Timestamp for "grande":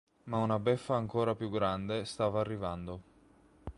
1.51-2.05